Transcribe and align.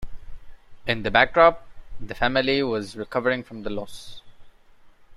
In 0.87 1.03
the 1.03 1.11
backdrop, 1.11 1.63
the 1.99 2.15
family 2.15 2.63
was 2.63 2.95
recovering 2.97 3.43
from 3.43 3.61
the 3.61 3.69
loss. 3.69 4.21